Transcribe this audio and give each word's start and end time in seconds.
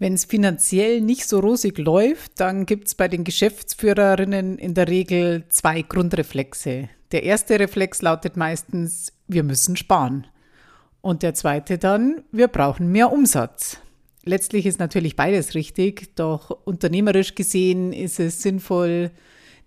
Wenn 0.00 0.14
es 0.14 0.24
finanziell 0.24 1.02
nicht 1.02 1.28
so 1.28 1.40
rosig 1.40 1.76
läuft, 1.76 2.40
dann 2.40 2.64
gibt 2.64 2.88
es 2.88 2.94
bei 2.94 3.06
den 3.06 3.22
Geschäftsführerinnen 3.22 4.56
in 4.56 4.72
der 4.72 4.88
Regel 4.88 5.44
zwei 5.50 5.82
Grundreflexe. 5.82 6.88
Der 7.12 7.22
erste 7.22 7.60
Reflex 7.60 8.00
lautet 8.00 8.34
meistens, 8.34 9.12
wir 9.28 9.42
müssen 9.42 9.76
sparen. 9.76 10.26
Und 11.02 11.22
der 11.22 11.34
zweite 11.34 11.76
dann, 11.76 12.22
wir 12.32 12.48
brauchen 12.48 12.90
mehr 12.90 13.12
Umsatz. 13.12 13.76
Letztlich 14.24 14.64
ist 14.64 14.78
natürlich 14.78 15.16
beides 15.16 15.54
richtig, 15.54 16.16
doch 16.16 16.48
unternehmerisch 16.64 17.34
gesehen 17.34 17.92
ist 17.92 18.20
es 18.20 18.40
sinnvoll, 18.40 19.10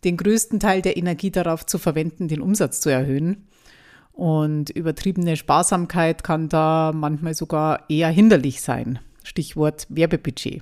den 0.04 0.18
größten 0.18 0.60
Teil 0.60 0.82
der 0.82 0.98
Energie 0.98 1.30
darauf 1.30 1.64
zu 1.64 1.78
verwenden, 1.78 2.28
den 2.28 2.42
Umsatz 2.42 2.82
zu 2.82 2.90
erhöhen. 2.90 3.48
Und 4.12 4.72
übertriebene 4.72 5.38
Sparsamkeit 5.38 6.24
kann 6.24 6.50
da 6.50 6.92
manchmal 6.92 7.36
sogar 7.36 7.88
eher 7.88 8.10
hinderlich 8.10 8.62
sein. 8.62 8.98
Stichwort 9.24 9.88
Werbebudget. 9.90 10.62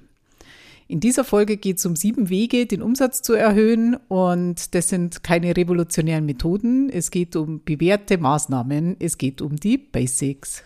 In 0.87 0.99
dieser 0.99 1.23
Folge 1.23 1.55
geht 1.55 1.77
es 1.77 1.85
um 1.85 1.95
sieben 1.95 2.29
Wege, 2.29 2.65
den 2.65 2.81
Umsatz 2.81 3.21
zu 3.21 3.33
erhöhen. 3.33 3.95
Und 4.09 4.75
das 4.75 4.89
sind 4.89 5.23
keine 5.23 5.55
revolutionären 5.55 6.25
Methoden. 6.25 6.89
Es 6.89 7.11
geht 7.11 7.35
um 7.35 7.63
bewährte 7.63 8.17
Maßnahmen. 8.17 8.97
Es 8.99 9.17
geht 9.17 9.41
um 9.41 9.55
die 9.55 9.77
Basics. 9.77 10.63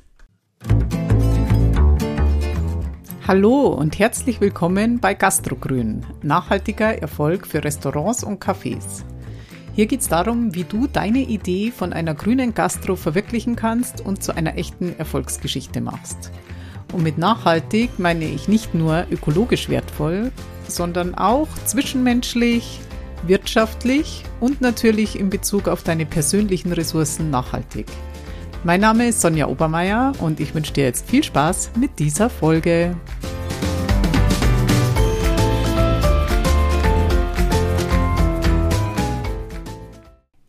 Hallo 3.27 3.67
und 3.67 3.98
herzlich 3.98 4.39
willkommen 4.41 5.00
bei 5.00 5.16
Gastrogrün, 5.16 6.05
nachhaltiger 6.22 7.02
Erfolg 7.02 7.48
für 7.48 7.64
Restaurants 7.64 8.23
und 8.23 8.44
Cafés. 8.44 9.03
Hier 9.73 9.88
geht 9.88 10.02
es 10.02 10.08
darum, 10.08 10.55
wie 10.55 10.64
du 10.64 10.88
deine 10.88 11.20
Idee 11.20 11.70
von 11.70 11.91
einer 11.91 12.14
grünen 12.14 12.53
Gastro 12.53 12.95
verwirklichen 12.95 13.55
kannst 13.55 14.02
und 14.02 14.23
zu 14.23 14.36
einer 14.36 14.58
echten 14.58 14.98
Erfolgsgeschichte 14.98 15.81
machst. 15.81 16.31
Und 16.94 17.03
mit 17.03 17.17
nachhaltig 17.17 17.98
meine 17.98 18.25
ich 18.25 18.48
nicht 18.48 18.73
nur 18.73 19.05
ökologisch 19.12 19.70
wertvoll, 19.70 20.31
sondern 20.67 21.16
auch 21.16 21.48
zwischenmenschlich, 21.66 22.80
wirtschaftlich 23.28 24.23
und 24.39 24.61
natürlich 24.61 25.19
in 25.19 25.30
Bezug 25.30 25.67
auf 25.67 25.83
deine 25.83 26.06
persönlichen 26.06 26.72
Ressourcen 26.72 27.30
nachhaltig. 27.30 27.88
Mein 28.63 28.81
Name 28.81 29.08
ist 29.08 29.22
Sonja 29.22 29.47
Obermeier 29.47 30.13
und 30.19 30.39
ich 30.39 30.56
wünsche 30.56 30.73
dir 30.73 30.86
jetzt 30.86 31.08
viel 31.08 31.23
Spaß 31.23 31.72
mit 31.80 32.00
dieser 32.00 32.30
Folge. 32.30 32.95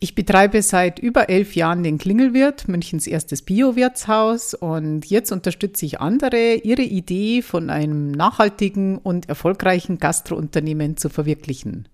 Ich 0.07 0.15
betreibe 0.15 0.61
seit 0.61 0.99
über 0.99 1.27
elf 1.27 1.57
Jahren 1.57 1.83
den 1.83 1.97
Klingelwirt, 1.97 2.69
Münchens 2.69 3.07
erstes 3.07 3.41
Bio-Wirtshaus 3.41 4.53
und 4.53 5.05
jetzt 5.05 5.33
unterstütze 5.33 5.85
ich 5.85 5.99
andere, 5.99 6.53
ihre 6.63 6.83
Idee 6.83 7.41
von 7.41 7.69
einem 7.69 8.11
nachhaltigen 8.11 8.99
und 8.99 9.27
erfolgreichen 9.27 9.97
Gastrounternehmen 9.97 10.95
zu 10.95 11.09
verwirklichen. 11.09 11.89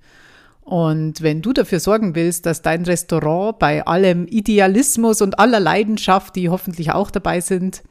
Und 0.62 1.24
wenn 1.24 1.42
du 1.42 1.54
dafür 1.54 1.80
sorgen 1.80 2.14
willst, 2.14 2.46
dass 2.46 2.62
dein 2.62 2.86
Restaurant 2.86 3.58
bei 3.58 3.84
allem 3.84 4.28
Idealismus 4.28 5.24
und 5.24 5.40
aller 5.40 5.60
Leidenschaft, 5.60 6.36
die 6.36 6.50
hoffentlich 6.50 6.92
auch 6.92 7.10
dabei 7.10 7.42
sind, 7.42 7.82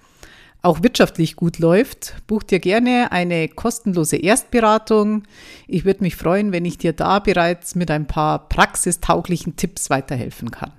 auch 0.62 0.82
wirtschaftlich 0.82 1.36
gut 1.36 1.58
läuft, 1.58 2.14
buch 2.28 2.44
dir 2.44 2.60
gerne 2.60 3.10
eine 3.10 3.48
kostenlose 3.48 4.16
Erstberatung. 4.16 5.24
Ich 5.66 5.84
würde 5.84 6.05
mich 6.05 6.14
freuen, 6.16 6.52
wenn 6.52 6.64
ich 6.64 6.78
dir 6.78 6.92
da 6.92 7.18
bereits 7.18 7.74
mit 7.74 7.91
ein 7.91 8.06
paar 8.06 8.48
praxistauglichen 8.48 9.56
Tipps 9.56 9.90
weiterhelfen 9.90 10.52
kann. 10.52 10.72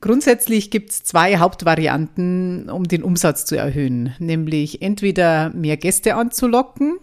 Grundsätzlich 0.00 0.70
gibt 0.70 0.90
es 0.90 1.04
zwei 1.04 1.38
Hauptvarianten, 1.38 2.68
um 2.68 2.84
den 2.84 3.02
Umsatz 3.02 3.46
zu 3.46 3.56
erhöhen, 3.56 4.14
nämlich 4.18 4.82
entweder 4.82 5.50
mehr 5.50 5.78
Gäste 5.78 6.16
anzulocken 6.16 6.98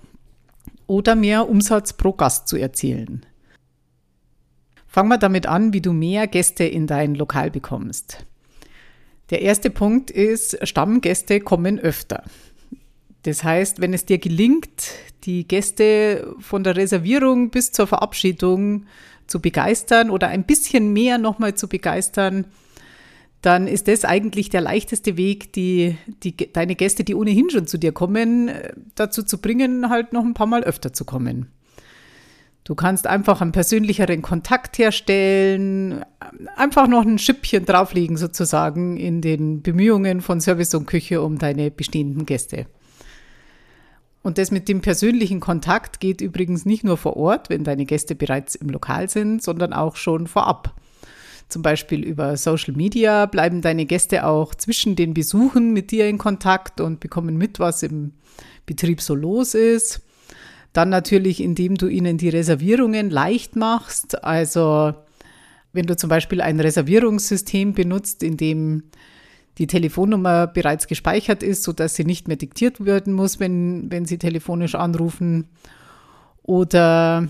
oder 0.85 1.15
mehr 1.15 1.49
Umsatz 1.49 1.93
pro 1.93 2.11
Gast 2.11 2.47
zu 2.47 2.57
erzielen. 2.57 3.25
Fangen 4.85 5.09
wir 5.09 5.17
damit 5.17 5.47
an, 5.47 5.73
wie 5.73 5.81
du 5.81 5.93
mehr 5.93 6.27
Gäste 6.27 6.65
in 6.65 6.85
dein 6.85 7.15
Lokal 7.15 7.49
bekommst. 7.49 8.25
Der 9.31 9.41
erste 9.41 9.69
Punkt 9.69 10.11
ist, 10.11 10.57
Stammgäste 10.67 11.39
kommen 11.39 11.79
öfter. 11.79 12.23
Das 13.23 13.43
heißt, 13.43 13.79
wenn 13.79 13.93
es 13.93 14.05
dir 14.05 14.17
gelingt, 14.17 14.91
die 15.23 15.47
Gäste 15.47 16.35
von 16.39 16.63
der 16.63 16.75
Reservierung 16.75 17.49
bis 17.49 17.71
zur 17.71 17.87
Verabschiedung 17.87 18.85
zu 19.27 19.39
begeistern 19.39 20.09
oder 20.09 20.27
ein 20.27 20.43
bisschen 20.43 20.91
mehr 20.91 21.17
nochmal 21.17 21.55
zu 21.55 21.69
begeistern, 21.69 22.45
dann 23.41 23.67
ist 23.67 23.87
das 23.87 24.05
eigentlich 24.05 24.49
der 24.49 24.61
leichteste 24.61 25.17
Weg, 25.17 25.53
die, 25.53 25.97
die, 26.23 26.35
deine 26.35 26.75
Gäste, 26.75 27.03
die 27.03 27.15
ohnehin 27.15 27.49
schon 27.49 27.67
zu 27.67 27.77
dir 27.77 27.91
kommen, 27.91 28.51
dazu 28.95 29.23
zu 29.23 29.39
bringen, 29.39 29.89
halt 29.89 30.13
noch 30.13 30.23
ein 30.23 30.33
paar 30.33 30.47
Mal 30.47 30.63
öfter 30.63 30.93
zu 30.93 31.05
kommen. 31.05 31.47
Du 32.63 32.75
kannst 32.75 33.07
einfach 33.07 33.41
einen 33.41 33.51
persönlicheren 33.51 34.21
Kontakt 34.21 34.77
herstellen, 34.77 36.05
einfach 36.55 36.87
noch 36.87 37.03
ein 37.03 37.17
Schippchen 37.17 37.65
drauflegen 37.65 38.17
sozusagen 38.17 38.97
in 38.97 39.21
den 39.21 39.63
Bemühungen 39.63 40.21
von 40.21 40.39
Service 40.39 40.75
und 40.75 40.85
Küche 40.85 41.21
um 41.21 41.39
deine 41.39 41.71
bestehenden 41.71 42.25
Gäste. 42.25 42.67
Und 44.21 44.37
das 44.37 44.51
mit 44.51 44.69
dem 44.69 44.81
persönlichen 44.81 45.39
Kontakt 45.39 45.99
geht 45.99 46.21
übrigens 46.21 46.65
nicht 46.65 46.83
nur 46.83 46.97
vor 46.97 47.17
Ort, 47.17 47.49
wenn 47.49 47.63
deine 47.63 47.85
Gäste 47.85 48.13
bereits 48.13 48.53
im 48.53 48.69
Lokal 48.69 49.09
sind, 49.09 49.41
sondern 49.41 49.73
auch 49.73 49.95
schon 49.95 50.27
vorab. 50.27 50.75
Zum 51.49 51.63
Beispiel 51.63 52.03
über 52.03 52.37
Social 52.37 52.75
Media 52.75 53.25
bleiben 53.25 53.61
deine 53.61 53.85
Gäste 53.87 54.25
auch 54.25 54.53
zwischen 54.53 54.95
den 54.95 55.15
Besuchen 55.15 55.73
mit 55.73 55.89
dir 55.89 56.07
in 56.07 56.19
Kontakt 56.19 56.79
und 56.79 56.99
bekommen 56.99 57.35
mit, 57.35 57.59
was 57.59 57.81
im 57.81 58.13
Betrieb 58.67 59.01
so 59.01 59.15
los 59.15 59.55
ist. 59.55 60.01
Dann 60.73 60.89
natürlich, 60.89 61.41
indem 61.41 61.75
du 61.75 61.87
ihnen 61.87 62.17
die 62.17 62.29
Reservierungen 62.29 63.09
leicht 63.09 63.55
machst. 63.55 64.23
Also 64.23 64.93
wenn 65.73 65.85
du 65.85 65.95
zum 65.95 66.09
Beispiel 66.09 66.41
ein 66.41 66.59
Reservierungssystem 66.59 67.73
benutzt, 67.73 68.23
in 68.23 68.37
dem 68.37 68.83
die 69.57 69.67
Telefonnummer 69.67 70.47
bereits 70.47 70.87
gespeichert 70.87 71.43
ist, 71.43 71.63
sodass 71.63 71.95
sie 71.95 72.05
nicht 72.05 72.27
mehr 72.27 72.37
diktiert 72.37 72.85
werden 72.85 73.13
muss, 73.13 73.39
wenn, 73.39 73.91
wenn 73.91 74.05
sie 74.05 74.17
telefonisch 74.17 74.75
anrufen. 74.75 75.49
Oder 76.41 77.27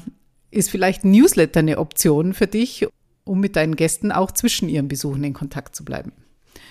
ist 0.51 0.69
vielleicht 0.69 1.03
ein 1.03 1.11
Newsletter 1.11 1.59
eine 1.59 1.79
Option 1.79 2.33
für 2.33 2.47
dich, 2.47 2.87
um 3.23 3.39
mit 3.39 3.55
deinen 3.55 3.75
Gästen 3.75 4.11
auch 4.11 4.31
zwischen 4.31 4.69
ihren 4.69 4.87
Besuchen 4.87 5.23
in 5.23 5.33
Kontakt 5.33 5.75
zu 5.75 5.83
bleiben. 5.83 6.11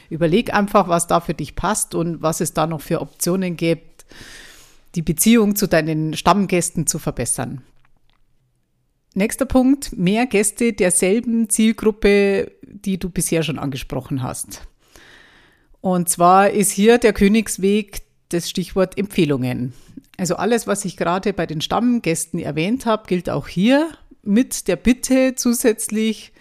Überleg 0.09 0.55
einfach, 0.55 0.89
was 0.89 1.07
da 1.07 1.21
für 1.21 1.35
dich 1.35 1.57
passt 1.57 1.95
und 1.95 2.23
was 2.23 2.41
es 2.41 2.53
da 2.53 2.67
noch 2.67 2.81
für 2.81 3.01
Optionen 3.01 3.57
gibt, 3.57 4.05
die 4.95 5.03
Beziehung 5.03 5.57
zu 5.57 5.67
deinen 5.67 6.15
Stammgästen 6.15 6.87
zu 6.87 6.99
verbessern. 6.99 7.63
Nächster 9.15 9.45
Punkt, 9.45 9.97
mehr 9.97 10.27
Gäste 10.27 10.73
derselben 10.73 11.49
Zielgruppe, 11.49 12.53
die 12.63 12.99
du 12.99 13.11
bisher 13.11 13.43
schon 13.43 13.59
angesprochen 13.59 14.23
hast. 14.23 14.63
Und 15.81 16.09
zwar 16.09 16.51
ist 16.51 16.71
hier 16.71 16.99
der 16.99 17.13
Königsweg 17.13 18.03
das 18.29 18.49
Stichwort 18.49 18.97
Empfehlungen. 18.99 19.73
Also 20.17 20.37
alles, 20.37 20.67
was 20.67 20.85
ich 20.85 20.97
gerade 20.97 21.33
bei 21.33 21.47
den 21.47 21.61
Stammgästen 21.61 22.39
erwähnt 22.39 22.87
habe, 22.87 23.07
gilt 23.07 23.31
auch 23.31 23.49
hier 23.49 23.91
mit 24.23 24.69
der 24.69 24.77
Bitte 24.77 25.35
zusätzlich, 25.35 26.33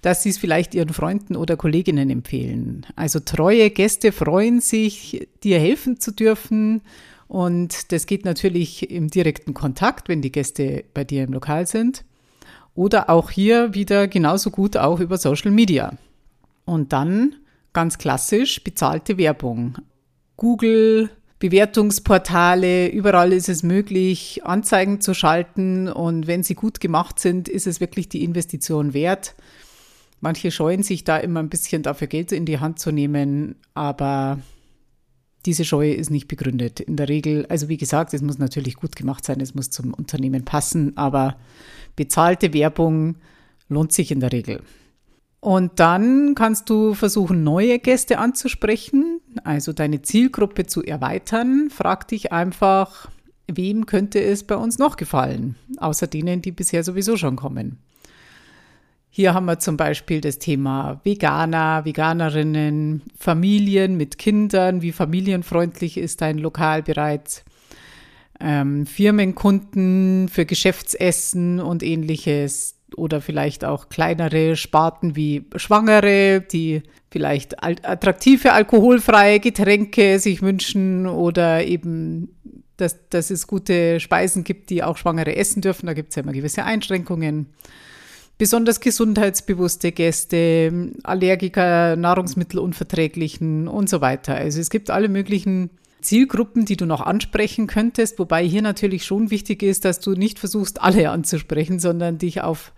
dass 0.00 0.22
sie 0.22 0.30
es 0.30 0.38
vielleicht 0.38 0.74
ihren 0.74 0.94
Freunden 0.94 1.36
oder 1.36 1.56
Kolleginnen 1.56 2.08
empfehlen. 2.08 2.86
Also 2.94 3.18
treue 3.18 3.70
Gäste 3.70 4.12
freuen 4.12 4.60
sich, 4.60 5.28
dir 5.42 5.58
helfen 5.58 6.00
zu 6.00 6.12
dürfen 6.12 6.82
und 7.28 7.92
das 7.92 8.06
geht 8.06 8.24
natürlich 8.24 8.90
im 8.90 9.08
direkten 9.08 9.52
Kontakt, 9.54 10.08
wenn 10.08 10.22
die 10.22 10.32
Gäste 10.32 10.84
bei 10.94 11.04
dir 11.04 11.24
im 11.24 11.34
Lokal 11.34 11.66
sind. 11.66 12.04
Oder 12.74 13.10
auch 13.10 13.30
hier 13.30 13.74
wieder 13.74 14.08
genauso 14.08 14.50
gut 14.50 14.76
auch 14.76 15.00
über 15.00 15.18
Social 15.18 15.50
Media. 15.50 15.92
Und 16.64 16.92
dann 16.92 17.34
ganz 17.72 17.98
klassisch 17.98 18.64
bezahlte 18.64 19.18
Werbung. 19.18 19.76
Google, 20.36 21.10
Bewertungsportale, 21.38 22.88
überall 22.88 23.32
ist 23.32 23.48
es 23.48 23.62
möglich, 23.62 24.40
Anzeigen 24.44 25.00
zu 25.00 25.12
schalten. 25.12 25.88
Und 25.88 26.26
wenn 26.26 26.42
sie 26.42 26.54
gut 26.54 26.80
gemacht 26.80 27.18
sind, 27.18 27.48
ist 27.48 27.66
es 27.66 27.80
wirklich 27.80 28.08
die 28.08 28.24
Investition 28.24 28.94
wert. 28.94 29.34
Manche 30.20 30.50
scheuen 30.50 30.82
sich 30.82 31.04
da 31.04 31.18
immer 31.18 31.40
ein 31.40 31.50
bisschen 31.50 31.82
dafür 31.82 32.06
Geld 32.06 32.32
in 32.32 32.44
die 32.44 32.58
Hand 32.58 32.78
zu 32.80 32.90
nehmen, 32.90 33.56
aber 33.74 34.38
diese 35.46 35.64
Scheu 35.64 35.92
ist 35.92 36.10
nicht 36.10 36.28
begründet. 36.28 36.80
In 36.80 36.96
der 36.96 37.08
Regel, 37.08 37.46
also 37.46 37.68
wie 37.68 37.76
gesagt, 37.76 38.12
es 38.14 38.22
muss 38.22 38.38
natürlich 38.38 38.76
gut 38.76 38.96
gemacht 38.96 39.24
sein, 39.24 39.40
es 39.40 39.54
muss 39.54 39.70
zum 39.70 39.94
Unternehmen 39.94 40.44
passen, 40.44 40.96
aber 40.96 41.36
bezahlte 41.96 42.52
Werbung 42.52 43.16
lohnt 43.68 43.92
sich 43.92 44.10
in 44.10 44.20
der 44.20 44.32
Regel. 44.32 44.62
Und 45.40 45.78
dann 45.78 46.34
kannst 46.34 46.68
du 46.68 46.94
versuchen, 46.94 47.44
neue 47.44 47.78
Gäste 47.78 48.18
anzusprechen, 48.18 49.20
also 49.44 49.72
deine 49.72 50.02
Zielgruppe 50.02 50.66
zu 50.66 50.82
erweitern. 50.82 51.70
Frag 51.70 52.08
dich 52.08 52.32
einfach, 52.32 53.08
wem 53.46 53.86
könnte 53.86 54.20
es 54.20 54.42
bei 54.42 54.56
uns 54.56 54.78
noch 54.78 54.96
gefallen, 54.96 55.54
außer 55.78 56.08
denen, 56.08 56.42
die 56.42 56.50
bisher 56.50 56.82
sowieso 56.82 57.16
schon 57.16 57.36
kommen. 57.36 57.78
Hier 59.10 59.34
haben 59.34 59.46
wir 59.46 59.58
zum 59.58 59.76
Beispiel 59.76 60.20
das 60.20 60.38
Thema 60.38 61.00
Veganer, 61.02 61.84
Veganerinnen, 61.84 63.02
Familien 63.18 63.96
mit 63.96 64.18
Kindern. 64.18 64.82
Wie 64.82 64.92
familienfreundlich 64.92 65.96
ist 65.96 66.20
dein 66.20 66.38
Lokal 66.38 66.82
bereits? 66.82 67.44
ähm, 68.40 68.86
Firmenkunden 68.86 70.28
für 70.28 70.46
Geschäftsessen 70.46 71.60
und 71.60 71.82
ähnliches 71.82 72.76
oder 72.96 73.20
vielleicht 73.20 73.64
auch 73.64 73.88
kleinere 73.88 74.56
Sparten 74.56 75.14
wie 75.14 75.44
Schwangere, 75.56 76.40
die 76.40 76.82
vielleicht 77.10 77.62
attraktive 77.62 78.52
alkoholfreie 78.52 79.40
Getränke 79.40 80.18
sich 80.18 80.40
wünschen 80.40 81.06
oder 81.06 81.64
eben, 81.64 82.34
dass, 82.76 83.08
dass 83.10 83.30
es 83.30 83.46
gute 83.46 84.00
Speisen 84.00 84.44
gibt, 84.44 84.70
die 84.70 84.82
auch 84.82 84.96
Schwangere 84.96 85.36
essen 85.36 85.60
dürfen. 85.60 85.86
Da 85.86 85.92
gibt 85.92 86.10
es 86.10 86.16
ja 86.16 86.22
immer 86.22 86.32
gewisse 86.32 86.64
Einschränkungen. 86.64 87.46
Besonders 88.38 88.78
gesundheitsbewusste 88.78 89.90
Gäste, 89.90 90.92
Allergiker, 91.02 91.96
Nahrungsmittelunverträglichen 91.96 93.66
und 93.66 93.90
so 93.90 94.00
weiter. 94.00 94.36
Also 94.36 94.60
es 94.60 94.70
gibt 94.70 94.90
alle 94.90 95.08
möglichen 95.08 95.70
Zielgruppen, 96.00 96.64
die 96.64 96.76
du 96.76 96.86
noch 96.86 97.00
ansprechen 97.00 97.66
könntest, 97.66 98.20
wobei 98.20 98.44
hier 98.44 98.62
natürlich 98.62 99.04
schon 99.04 99.32
wichtig 99.32 99.64
ist, 99.64 99.84
dass 99.84 99.98
du 99.98 100.12
nicht 100.12 100.38
versuchst, 100.38 100.80
alle 100.80 101.10
anzusprechen, 101.10 101.80
sondern 101.80 102.18
dich 102.18 102.40
auf, 102.40 102.72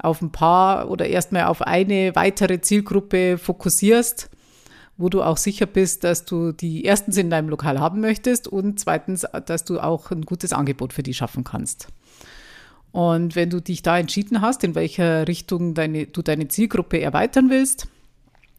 auf 0.00 0.20
ein 0.20 0.32
paar 0.32 0.90
oder 0.90 1.06
erstmal 1.06 1.44
auf 1.44 1.62
eine 1.62 2.16
weitere 2.16 2.60
Zielgruppe 2.60 3.38
fokussierst, 3.38 4.28
wo 4.96 5.08
du 5.08 5.22
auch 5.22 5.36
sicher 5.36 5.66
bist, 5.66 6.02
dass 6.02 6.24
du 6.24 6.50
die 6.50 6.84
erstens 6.84 7.16
in 7.16 7.30
deinem 7.30 7.48
Lokal 7.48 7.78
haben 7.78 8.00
möchtest 8.00 8.48
und 8.48 8.80
zweitens, 8.80 9.24
dass 9.46 9.62
du 9.62 9.78
auch 9.78 10.10
ein 10.10 10.22
gutes 10.22 10.52
Angebot 10.52 10.92
für 10.92 11.04
die 11.04 11.14
schaffen 11.14 11.44
kannst. 11.44 11.86
Und 12.92 13.36
wenn 13.36 13.50
du 13.50 13.60
dich 13.60 13.82
da 13.82 13.98
entschieden 13.98 14.40
hast, 14.40 14.64
in 14.64 14.74
welcher 14.74 15.28
Richtung 15.28 15.74
deine, 15.74 16.06
du 16.06 16.22
deine 16.22 16.48
Zielgruppe 16.48 17.00
erweitern 17.00 17.50
willst, 17.50 17.88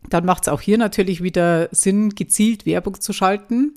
dann 0.09 0.25
macht 0.25 0.43
es 0.43 0.47
auch 0.49 0.61
hier 0.61 0.77
natürlich 0.77 1.23
wieder 1.23 1.69
Sinn, 1.71 2.09
gezielt 2.09 2.65
Werbung 2.65 3.01
zu 3.01 3.11
schalten. 3.13 3.73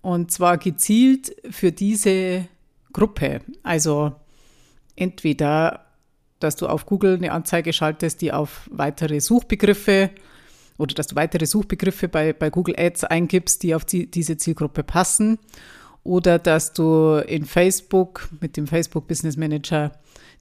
Und 0.00 0.32
zwar 0.32 0.58
gezielt 0.58 1.36
für 1.50 1.70
diese 1.70 2.46
Gruppe. 2.92 3.40
Also 3.62 4.12
entweder, 4.96 5.86
dass 6.40 6.56
du 6.56 6.66
auf 6.66 6.86
Google 6.86 7.16
eine 7.16 7.32
Anzeige 7.32 7.72
schaltest, 7.72 8.20
die 8.20 8.32
auf 8.32 8.68
weitere 8.72 9.20
Suchbegriffe 9.20 10.10
oder 10.78 10.94
dass 10.94 11.06
du 11.08 11.16
weitere 11.16 11.46
Suchbegriffe 11.46 12.08
bei, 12.08 12.32
bei 12.32 12.50
Google 12.50 12.74
Ads 12.76 13.04
eingibst, 13.04 13.62
die 13.62 13.74
auf 13.74 13.84
die, 13.84 14.10
diese 14.10 14.36
Zielgruppe 14.36 14.82
passen. 14.82 15.38
Oder 16.04 16.38
dass 16.38 16.72
du 16.72 17.22
in 17.26 17.44
Facebook 17.44 18.28
mit 18.40 18.56
dem 18.56 18.66
Facebook 18.66 19.06
Business 19.06 19.36
Manager 19.36 19.92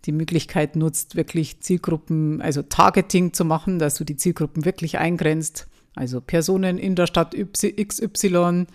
die 0.05 0.11
Möglichkeit 0.11 0.75
nutzt, 0.75 1.15
wirklich 1.15 1.61
Zielgruppen, 1.61 2.41
also 2.41 2.63
Targeting 2.63 3.33
zu 3.33 3.45
machen, 3.45 3.77
dass 3.77 3.95
du 3.95 4.03
die 4.03 4.17
Zielgruppen 4.17 4.65
wirklich 4.65 4.97
eingrenzt. 4.97 5.67
Also 5.95 6.21
Personen 6.21 6.77
in 6.77 6.95
der 6.95 7.05
Stadt 7.05 7.35
XY, 7.35 8.65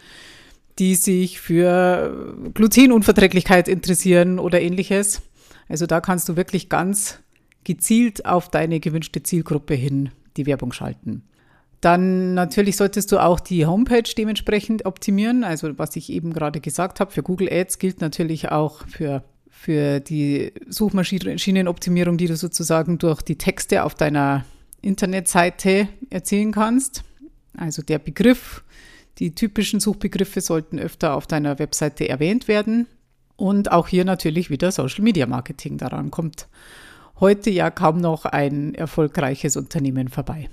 die 0.79 0.95
sich 0.95 1.41
für 1.41 2.37
Glutenunverträglichkeit 2.55 3.67
interessieren 3.67 4.39
oder 4.39 4.61
ähnliches. 4.61 5.23
Also 5.69 5.87
da 5.87 6.01
kannst 6.01 6.29
du 6.29 6.37
wirklich 6.37 6.69
ganz 6.69 7.19
gezielt 7.65 8.27
auf 8.27 8.49
deine 8.49 8.79
gewünschte 8.79 9.23
Zielgruppe 9.23 9.75
hin 9.75 10.11
die 10.37 10.47
Werbung 10.47 10.73
schalten. 10.73 11.25
Dann 11.81 12.35
natürlich 12.35 12.77
solltest 12.77 13.13
du 13.13 13.19
auch 13.19 13.39
die 13.39 13.67
Homepage 13.67 14.11
dementsprechend 14.17 14.87
optimieren. 14.87 15.45
Also 15.45 15.79
was 15.79 15.95
ich 15.97 16.11
eben 16.11 16.33
gerade 16.33 16.61
gesagt 16.61 17.01
habe, 17.01 17.11
für 17.11 17.23
Google 17.23 17.49
Ads 17.53 17.79
gilt 17.79 18.01
natürlich 18.01 18.51
auch 18.51 18.87
für 18.89 19.23
für 19.59 20.01
die 20.01 20.53
Suchmaschinenoptimierung, 20.69 22.19
die 22.19 22.27
du 22.27 22.37
sozusagen 22.37 22.99
durch 22.99 23.23
die 23.23 23.39
Texte 23.39 23.85
auf 23.85 23.95
deiner 23.95 24.45
Internetseite 24.83 25.89
erzielen 26.11 26.53
kannst. 26.53 27.05
Also 27.57 27.83
der 27.83 27.99
Begriff, 27.99 28.63
die 29.19 29.35
typischen 29.35 29.81
Suchbegriffe 29.81 30.43
sollten 30.43 30.79
öfter 30.79 31.15
auf 31.15 31.27
deiner 31.27 31.59
Webseite 31.59 32.09
erwähnt 32.09 32.49
werden. 32.49 32.87
Und 33.37 33.73
auch 33.73 33.89
hier 33.89 34.05
natürlich 34.05 34.51
wieder 34.51 34.71
Social 34.73 35.03
Media 35.03 35.27
Marketing. 35.27 35.79
Daran 35.79 36.11
kommt 36.11 36.49
heute 37.19 37.51
ja 37.51 37.71
kaum 37.71 37.99
noch 37.99 38.27
ein 38.27 38.75
erfolgreiches 38.75 39.57
Unternehmen 39.57 40.09
vorbei. 40.09 40.49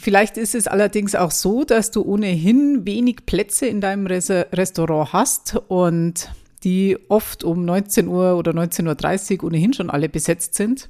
Vielleicht 0.00 0.38
ist 0.38 0.54
es 0.54 0.66
allerdings 0.66 1.14
auch 1.14 1.30
so, 1.30 1.64
dass 1.64 1.90
du 1.90 2.02
ohnehin 2.02 2.86
wenig 2.86 3.26
Plätze 3.26 3.66
in 3.66 3.82
deinem 3.82 4.06
Restaurant 4.06 5.12
hast 5.12 5.56
und 5.68 6.30
die 6.64 6.98
oft 7.08 7.44
um 7.44 7.64
19 7.66 8.08
Uhr 8.08 8.36
oder 8.36 8.52
19.30 8.52 9.38
Uhr 9.38 9.44
ohnehin 9.44 9.74
schon 9.74 9.90
alle 9.90 10.08
besetzt 10.08 10.54
sind, 10.54 10.88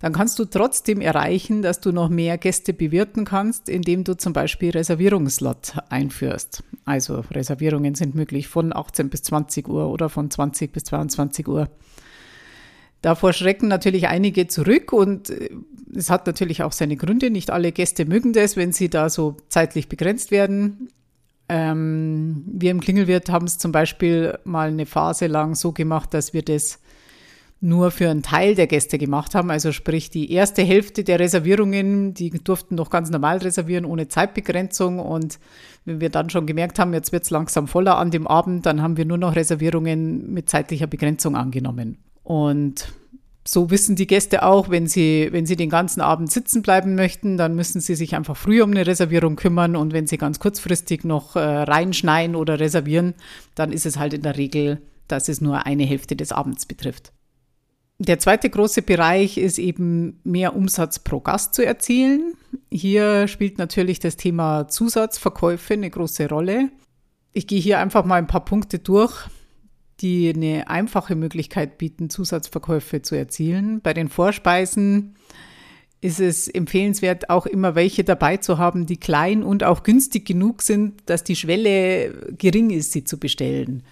dann 0.00 0.12
kannst 0.12 0.38
du 0.38 0.44
trotzdem 0.44 1.00
erreichen, 1.00 1.62
dass 1.62 1.80
du 1.80 1.90
noch 1.90 2.08
mehr 2.08 2.38
Gäste 2.38 2.72
bewirten 2.72 3.24
kannst, 3.24 3.68
indem 3.68 4.04
du 4.04 4.16
zum 4.16 4.32
Beispiel 4.32 4.70
Reservierungslot 4.70 5.74
einführst. 5.88 6.62
Also 6.84 7.24
Reservierungen 7.32 7.96
sind 7.96 8.14
möglich 8.14 8.46
von 8.46 8.74
18 8.74 9.10
bis 9.10 9.22
20 9.24 9.68
Uhr 9.68 9.88
oder 9.88 10.08
von 10.08 10.30
20 10.30 10.72
bis 10.72 10.84
22 10.84 11.48
Uhr. 11.48 11.68
Davor 13.02 13.32
schrecken 13.32 13.68
natürlich 13.68 14.08
einige 14.08 14.48
zurück 14.48 14.92
und 14.92 15.30
äh, 15.30 15.50
es 15.94 16.10
hat 16.10 16.26
natürlich 16.26 16.62
auch 16.62 16.72
seine 16.72 16.96
Gründe. 16.96 17.30
Nicht 17.30 17.50
alle 17.50 17.72
Gäste 17.72 18.04
mögen 18.04 18.32
das, 18.32 18.56
wenn 18.56 18.72
sie 18.72 18.88
da 18.88 19.08
so 19.08 19.36
zeitlich 19.48 19.88
begrenzt 19.88 20.30
werden. 20.30 20.88
Ähm, 21.48 22.44
wir 22.46 22.70
im 22.70 22.80
Klingelwirt 22.80 23.30
haben 23.30 23.46
es 23.46 23.58
zum 23.58 23.72
Beispiel 23.72 24.38
mal 24.44 24.68
eine 24.68 24.86
Phase 24.86 25.28
lang 25.28 25.54
so 25.54 25.72
gemacht, 25.72 26.12
dass 26.12 26.34
wir 26.34 26.42
das 26.42 26.80
nur 27.60 27.90
für 27.90 28.08
einen 28.08 28.22
Teil 28.22 28.54
der 28.54 28.66
Gäste 28.66 28.98
gemacht 28.98 29.34
haben. 29.34 29.50
Also 29.50 29.72
sprich, 29.72 30.10
die 30.10 30.30
erste 30.30 30.62
Hälfte 30.62 31.02
der 31.02 31.18
Reservierungen, 31.18 32.14
die 32.14 32.30
durften 32.30 32.76
noch 32.76 32.90
ganz 32.90 33.10
normal 33.10 33.38
reservieren, 33.38 33.84
ohne 33.84 34.08
Zeitbegrenzung. 34.08 35.00
Und 35.00 35.40
wenn 35.84 36.00
wir 36.00 36.10
dann 36.10 36.30
schon 36.30 36.46
gemerkt 36.46 36.78
haben, 36.78 36.92
jetzt 36.92 37.12
wird 37.12 37.24
es 37.24 37.30
langsam 37.30 37.66
voller 37.66 37.98
an 37.98 38.10
dem 38.10 38.26
Abend, 38.26 38.66
dann 38.66 38.82
haben 38.82 38.96
wir 38.96 39.06
nur 39.06 39.18
noch 39.18 39.34
Reservierungen 39.34 40.32
mit 40.32 40.48
zeitlicher 40.48 40.86
Begrenzung 40.86 41.34
angenommen. 41.34 41.98
Und 42.28 42.92
so 43.46 43.70
wissen 43.70 43.96
die 43.96 44.06
Gäste 44.06 44.42
auch, 44.42 44.68
wenn 44.68 44.86
sie, 44.86 45.30
wenn 45.32 45.46
sie 45.46 45.56
den 45.56 45.70
ganzen 45.70 46.02
Abend 46.02 46.30
sitzen 46.30 46.60
bleiben 46.60 46.94
möchten, 46.94 47.38
dann 47.38 47.54
müssen 47.54 47.80
sie 47.80 47.94
sich 47.94 48.14
einfach 48.14 48.36
früh 48.36 48.60
um 48.60 48.70
eine 48.70 48.86
Reservierung 48.86 49.34
kümmern. 49.34 49.76
Und 49.76 49.94
wenn 49.94 50.06
sie 50.06 50.18
ganz 50.18 50.38
kurzfristig 50.38 51.04
noch 51.04 51.36
äh, 51.36 51.38
reinschneien 51.38 52.36
oder 52.36 52.60
reservieren, 52.60 53.14
dann 53.54 53.72
ist 53.72 53.86
es 53.86 53.98
halt 53.98 54.12
in 54.12 54.20
der 54.20 54.36
Regel, 54.36 54.82
dass 55.06 55.30
es 55.30 55.40
nur 55.40 55.64
eine 55.64 55.84
Hälfte 55.84 56.16
des 56.16 56.30
Abends 56.30 56.66
betrifft. 56.66 57.14
Der 57.98 58.18
zweite 58.18 58.50
große 58.50 58.82
Bereich 58.82 59.38
ist 59.38 59.58
eben 59.58 60.20
mehr 60.22 60.54
Umsatz 60.54 60.98
pro 60.98 61.20
Gast 61.20 61.54
zu 61.54 61.64
erzielen. 61.64 62.34
Hier 62.70 63.26
spielt 63.26 63.56
natürlich 63.56 64.00
das 64.00 64.18
Thema 64.18 64.68
Zusatzverkäufe 64.68 65.72
eine 65.72 65.88
große 65.88 66.28
Rolle. 66.28 66.68
Ich 67.32 67.46
gehe 67.46 67.58
hier 67.58 67.78
einfach 67.78 68.04
mal 68.04 68.16
ein 68.16 68.26
paar 68.26 68.44
Punkte 68.44 68.80
durch, 68.80 69.30
die 70.00 70.32
eine 70.34 70.68
einfache 70.68 71.14
Möglichkeit 71.14 71.78
bieten, 71.78 72.10
Zusatzverkäufe 72.10 73.02
zu 73.02 73.14
erzielen. 73.14 73.80
Bei 73.80 73.94
den 73.94 74.08
Vorspeisen 74.08 75.16
ist 76.00 76.20
es 76.20 76.46
empfehlenswert, 76.46 77.28
auch 77.28 77.46
immer 77.46 77.74
welche 77.74 78.04
dabei 78.04 78.36
zu 78.36 78.58
haben, 78.58 78.86
die 78.86 78.98
klein 78.98 79.42
und 79.42 79.64
auch 79.64 79.82
günstig 79.82 80.26
genug 80.26 80.62
sind, 80.62 81.02
dass 81.06 81.24
die 81.24 81.36
Schwelle 81.36 82.34
gering 82.38 82.70
ist, 82.70 82.92
sie 82.92 83.04
zu 83.04 83.18
bestellen. 83.18 83.82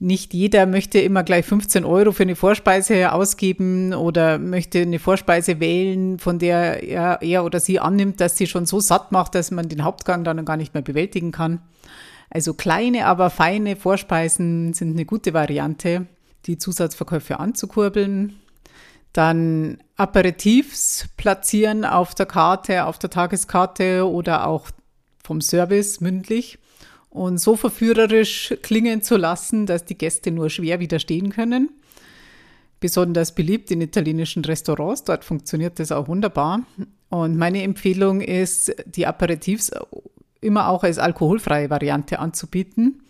Nicht 0.00 0.32
jeder 0.32 0.64
möchte 0.66 1.00
immer 1.00 1.24
gleich 1.24 1.44
15 1.44 1.84
Euro 1.84 2.12
für 2.12 2.22
eine 2.22 2.36
Vorspeise 2.36 3.12
ausgeben 3.12 3.92
oder 3.92 4.38
möchte 4.38 4.80
eine 4.80 5.00
Vorspeise 5.00 5.58
wählen, 5.58 6.20
von 6.20 6.38
der 6.38 6.84
er, 6.84 7.20
er 7.20 7.44
oder 7.44 7.58
sie 7.58 7.80
annimmt, 7.80 8.20
dass 8.20 8.36
sie 8.36 8.46
schon 8.46 8.64
so 8.64 8.78
satt 8.78 9.10
macht, 9.10 9.34
dass 9.34 9.50
man 9.50 9.68
den 9.68 9.82
Hauptgang 9.82 10.22
dann 10.22 10.44
gar 10.44 10.56
nicht 10.56 10.72
mehr 10.72 10.84
bewältigen 10.84 11.32
kann. 11.32 11.60
Also 12.30 12.54
kleine, 12.54 13.06
aber 13.06 13.30
feine 13.30 13.76
Vorspeisen 13.76 14.74
sind 14.74 14.92
eine 14.92 15.04
gute 15.04 15.32
Variante, 15.32 16.06
die 16.46 16.58
Zusatzverkäufe 16.58 17.40
anzukurbeln. 17.40 18.38
Dann 19.12 19.78
Aperitifs 19.96 21.08
platzieren 21.16 21.84
auf 21.84 22.14
der 22.14 22.26
Karte, 22.26 22.84
auf 22.84 22.98
der 22.98 23.10
Tageskarte 23.10 24.08
oder 24.08 24.46
auch 24.46 24.68
vom 25.24 25.40
Service 25.40 26.00
mündlich 26.00 26.58
und 27.10 27.38
so 27.38 27.56
verführerisch 27.56 28.54
klingen 28.62 29.02
zu 29.02 29.16
lassen, 29.16 29.66
dass 29.66 29.84
die 29.84 29.96
Gäste 29.96 30.30
nur 30.30 30.50
schwer 30.50 30.80
widerstehen 30.80 31.30
können. 31.30 31.70
Besonders 32.80 33.34
beliebt 33.34 33.70
in 33.70 33.80
italienischen 33.80 34.44
Restaurants, 34.44 35.02
dort 35.02 35.24
funktioniert 35.24 35.80
das 35.80 35.90
auch 35.90 36.06
wunderbar. 36.06 36.60
Und 37.08 37.36
meine 37.36 37.62
Empfehlung 37.62 38.20
ist, 38.20 38.72
die 38.86 39.06
Aperitifs 39.06 39.72
immer 40.40 40.68
auch 40.68 40.84
als 40.84 40.98
alkoholfreie 40.98 41.70
Variante 41.70 42.18
anzubieten. 42.18 43.02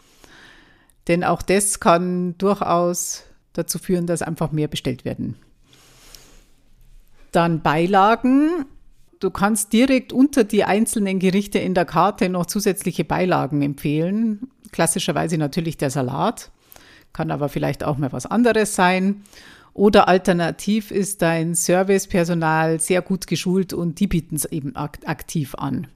Denn 1.09 1.25
auch 1.25 1.43
das 1.43 1.81
kann 1.81 2.37
durchaus 2.39 3.25
dazu 3.55 3.79
führen, 3.79 4.07
dass 4.07 4.23
einfach 4.23 4.53
mehr 4.53 4.69
bestellt 4.69 5.05
werden. 5.05 5.37
Dann 7.33 7.63
Beilagen. 7.63 8.67
Du 9.21 9.31
kannst 9.31 9.73
direkt 9.73 10.13
unter 10.13 10.45
die 10.45 10.65
einzelnen 10.65 11.19
Gerichte 11.19 11.59
in 11.59 11.75
der 11.75 11.85
Karte 11.85 12.29
noch 12.29 12.47
zusätzliche 12.47 13.05
Beilagen 13.05 13.63
empfehlen. 13.63 14.49
Klassischerweise 14.71 15.39
natürlich 15.39 15.77
der 15.77 15.91
Salat, 15.91 16.51
kann 17.13 17.31
aber 17.31 17.49
vielleicht 17.49 17.83
auch 17.83 17.99
mal 17.99 18.13
was 18.13 18.27
anderes 18.27 18.75
sein. 18.77 19.23
Oder 19.75 20.09
alternativ 20.09 20.91
ist 20.91 21.23
dein 21.23 21.55
Servicepersonal 21.55 22.81
sehr 22.81 23.03
gut 23.03 23.27
geschult 23.27 23.73
und 23.73 23.99
die 24.01 24.07
bieten 24.07 24.37
es 24.37 24.45
eben 24.45 24.77
aktiv 24.77 25.55
an. 25.55 25.89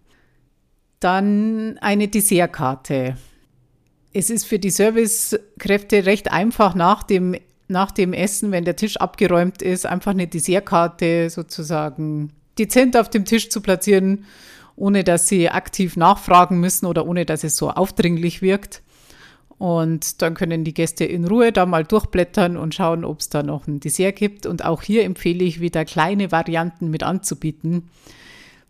Dann 1.03 1.79
eine 1.81 2.07
Dessertkarte. 2.07 3.17
Es 4.13 4.31
ist 4.31 4.45
für 4.45 4.61
die 4.61 4.71
Servicekräfte 4.71 6.07
recht 6.07 6.31
einfach 6.31 6.77
nach 6.77 7.03
dem, 7.03 7.35
nach 7.67 7.91
dem 7.91 8.13
Essen, 8.13 8.53
wenn 8.53 8.65
der 8.65 8.77
Tisch 8.77 8.99
abgeräumt 8.99 9.63
ist, 9.63 9.85
einfach 9.85 10.13
eine 10.13 10.29
Dessertkarte 10.29 11.29
sozusagen 11.29 12.31
dezent 12.57 12.97
auf 12.97 13.11
dem 13.11 13.25
Tisch 13.25 13.51
zu 13.51 13.61
platzieren, 13.61 14.27
ohne 14.77 15.03
dass 15.03 15.27
sie 15.27 15.49
aktiv 15.49 15.97
nachfragen 15.97 16.61
müssen 16.61 16.87
oder 16.87 17.05
ohne 17.05 17.27
dass 17.27 17.43
es 17.43 17.57
so 17.57 17.71
aufdringlich 17.71 18.41
wirkt. 18.41 18.81
Und 19.59 20.23
dann 20.23 20.35
können 20.35 20.63
die 20.63 20.75
Gäste 20.75 21.05
in 21.05 21.25
Ruhe 21.25 21.51
da 21.51 21.67
mal 21.67 21.83
durchblättern 21.83 22.57
und 22.57 22.77
schauen, 22.77 23.05
ob 23.05 23.19
es 23.19 23.29
da 23.29 23.43
noch 23.43 23.67
ein 23.67 23.81
Dessert 23.81 24.15
gibt. 24.15 24.47
Und 24.47 24.65
auch 24.65 24.83
hier 24.83 25.03
empfehle 25.03 25.43
ich 25.43 25.61
wieder 25.61 25.85
kleine 25.85 26.31
Varianten 26.31 26.91
mit 26.91 27.03
anzubieten. 27.03 27.89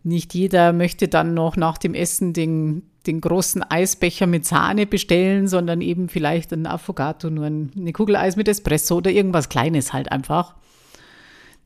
Nicht 0.04 0.34
jeder 0.34 0.72
möchte 0.72 1.08
dann 1.08 1.34
noch 1.34 1.56
nach 1.56 1.78
dem 1.78 1.94
Essen 1.94 2.32
den, 2.32 2.82
den 3.06 3.20
großen 3.20 3.62
Eisbecher 3.62 4.26
mit 4.26 4.44
Sahne 4.44 4.86
bestellen, 4.86 5.46
sondern 5.46 5.80
eben 5.80 6.08
vielleicht 6.08 6.52
ein 6.52 6.66
Affogato, 6.66 7.30
nur 7.30 7.46
eine 7.46 7.92
Kugel 7.92 8.16
Eis 8.16 8.36
mit 8.36 8.48
Espresso 8.48 8.96
oder 8.96 9.10
irgendwas 9.10 9.48
Kleines 9.48 9.92
halt 9.92 10.10
einfach. 10.10 10.56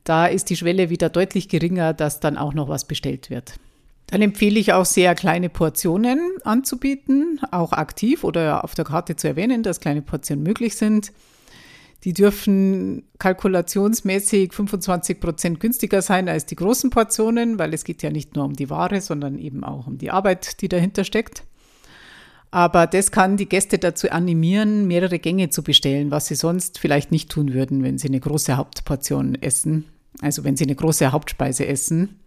Da 0.03 0.27
ist 0.27 0.49
die 0.49 0.55
Schwelle 0.55 0.89
wieder 0.89 1.09
deutlich 1.09 1.49
geringer, 1.49 1.93
dass 1.93 2.19
dann 2.19 2.37
auch 2.37 2.53
noch 2.53 2.69
was 2.69 2.85
bestellt 2.85 3.29
wird. 3.29 3.55
Dann 4.07 4.21
empfehle 4.21 4.57
ich 4.57 4.71
auch 4.71 4.85
sehr 4.85 5.15
kleine 5.15 5.49
Portionen 5.49 6.19
anzubieten, 6.45 7.41
auch 7.51 7.73
aktiv 7.73 8.23
oder 8.23 8.63
auf 8.63 8.73
der 8.73 8.85
Karte 8.85 9.17
zu 9.17 9.27
erwähnen, 9.27 9.63
dass 9.63 9.81
kleine 9.81 10.01
Portionen 10.01 10.43
möglich 10.43 10.77
sind. 10.77 11.11
Die 12.07 12.13
dürfen 12.13 13.03
kalkulationsmäßig 13.19 14.53
25 14.53 15.19
Prozent 15.19 15.59
günstiger 15.59 16.01
sein 16.01 16.29
als 16.29 16.45
die 16.45 16.55
großen 16.55 16.89
Portionen, 16.89 17.59
weil 17.59 17.73
es 17.73 17.83
geht 17.83 18.01
ja 18.01 18.09
nicht 18.09 18.33
nur 18.33 18.45
um 18.45 18.53
die 18.53 18.69
Ware, 18.69 19.01
sondern 19.01 19.37
eben 19.37 19.65
auch 19.65 19.87
um 19.87 19.97
die 19.97 20.09
Arbeit, 20.09 20.61
die 20.61 20.69
dahinter 20.69 21.03
steckt. 21.03 21.43
Aber 22.49 22.87
das 22.87 23.11
kann 23.11 23.35
die 23.35 23.49
Gäste 23.49 23.77
dazu 23.77 24.09
animieren, 24.09 24.87
mehrere 24.87 25.19
Gänge 25.19 25.49
zu 25.49 25.63
bestellen, 25.63 26.09
was 26.09 26.27
sie 26.27 26.35
sonst 26.35 26.79
vielleicht 26.79 27.11
nicht 27.11 27.29
tun 27.29 27.53
würden, 27.53 27.83
wenn 27.83 27.97
sie 27.97 28.07
eine 28.07 28.21
große 28.21 28.55
Hauptportion 28.55 29.35
essen. 29.35 29.83
Also 30.21 30.45
wenn 30.45 30.55
sie 30.55 30.63
eine 30.63 30.75
große 30.75 31.11
Hauptspeise 31.11 31.67
essen. 31.67 32.21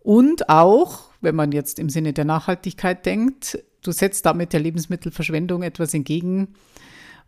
Und 0.00 0.48
auch, 0.48 1.10
wenn 1.20 1.34
man 1.34 1.52
jetzt 1.52 1.78
im 1.78 1.90
Sinne 1.90 2.14
der 2.14 2.24
Nachhaltigkeit 2.24 3.04
denkt, 3.04 3.62
du 3.82 3.92
setzt 3.92 4.24
damit 4.24 4.54
der 4.54 4.60
Lebensmittelverschwendung 4.60 5.62
etwas 5.62 5.92
entgegen, 5.92 6.54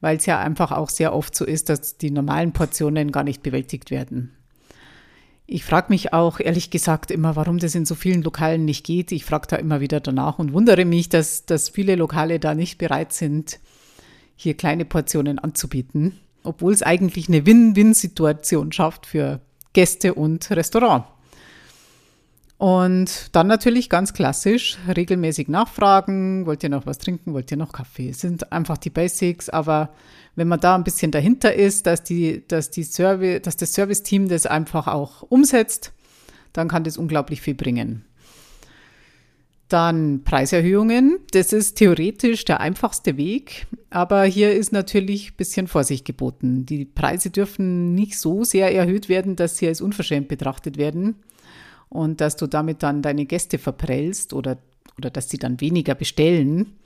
weil 0.00 0.16
es 0.16 0.26
ja 0.26 0.38
einfach 0.38 0.72
auch 0.72 0.88
sehr 0.88 1.14
oft 1.14 1.34
so 1.34 1.44
ist, 1.44 1.68
dass 1.68 1.96
die 1.98 2.10
normalen 2.10 2.52
Portionen 2.52 3.12
gar 3.12 3.24
nicht 3.24 3.42
bewältigt 3.42 3.90
werden. 3.90 4.36
Ich 5.52 5.64
frage 5.64 5.86
mich 5.88 6.12
auch 6.12 6.38
ehrlich 6.38 6.70
gesagt 6.70 7.10
immer, 7.10 7.34
warum 7.34 7.58
das 7.58 7.74
in 7.74 7.84
so 7.84 7.96
vielen 7.96 8.22
Lokalen 8.22 8.64
nicht 8.64 8.86
geht. 8.86 9.10
Ich 9.10 9.24
frage 9.24 9.48
da 9.48 9.56
immer 9.56 9.80
wieder 9.80 9.98
danach 9.98 10.38
und 10.38 10.52
wundere 10.52 10.84
mich, 10.84 11.08
dass, 11.08 11.44
dass 11.44 11.68
viele 11.68 11.96
Lokale 11.96 12.38
da 12.38 12.54
nicht 12.54 12.78
bereit 12.78 13.12
sind, 13.12 13.58
hier 14.36 14.54
kleine 14.54 14.84
Portionen 14.84 15.40
anzubieten, 15.40 16.20
obwohl 16.44 16.72
es 16.72 16.82
eigentlich 16.82 17.28
eine 17.28 17.46
Win-Win-Situation 17.46 18.70
schafft 18.70 19.06
für 19.06 19.40
Gäste 19.72 20.14
und 20.14 20.48
Restaurant. 20.50 21.04
Und 22.60 23.34
dann 23.34 23.46
natürlich 23.46 23.88
ganz 23.88 24.12
klassisch 24.12 24.76
regelmäßig 24.94 25.48
nachfragen, 25.48 26.44
wollt 26.44 26.62
ihr 26.62 26.68
noch 26.68 26.84
was 26.84 26.98
trinken, 26.98 27.32
wollt 27.32 27.50
ihr 27.50 27.56
noch 27.56 27.72
Kaffee? 27.72 28.10
Es 28.10 28.20
sind 28.20 28.52
einfach 28.52 28.76
die 28.76 28.90
Basics, 28.90 29.48
aber 29.48 29.94
wenn 30.36 30.46
man 30.46 30.60
da 30.60 30.74
ein 30.74 30.84
bisschen 30.84 31.10
dahinter 31.10 31.54
ist, 31.54 31.86
dass, 31.86 32.02
die, 32.02 32.46
dass, 32.48 32.70
die 32.70 32.82
Service, 32.82 33.40
dass 33.40 33.56
das 33.56 33.72
Serviceteam 33.72 34.28
das 34.28 34.44
einfach 34.44 34.88
auch 34.88 35.22
umsetzt, 35.22 35.94
dann 36.52 36.68
kann 36.68 36.84
das 36.84 36.98
unglaublich 36.98 37.40
viel 37.40 37.54
bringen. 37.54 38.04
Dann 39.68 40.22
Preiserhöhungen. 40.24 41.18
Das 41.32 41.54
ist 41.54 41.78
theoretisch 41.78 42.44
der 42.44 42.60
einfachste 42.60 43.16
Weg, 43.16 43.68
aber 43.88 44.24
hier 44.24 44.52
ist 44.52 44.70
natürlich 44.70 45.30
ein 45.30 45.36
bisschen 45.38 45.66
Vorsicht 45.66 46.04
geboten. 46.04 46.66
Die 46.66 46.84
Preise 46.84 47.30
dürfen 47.30 47.94
nicht 47.94 48.18
so 48.18 48.44
sehr 48.44 48.74
erhöht 48.74 49.08
werden, 49.08 49.34
dass 49.34 49.56
sie 49.56 49.66
als 49.66 49.80
unverschämt 49.80 50.28
betrachtet 50.28 50.76
werden 50.76 51.14
und 51.90 52.20
dass 52.20 52.36
du 52.36 52.46
damit 52.46 52.82
dann 52.82 53.02
deine 53.02 53.26
Gäste 53.26 53.58
verprellst 53.58 54.32
oder, 54.32 54.56
oder 54.96 55.10
dass 55.10 55.28
sie 55.28 55.36
dann 55.36 55.60
weniger 55.60 55.94
bestellen. 55.94 56.78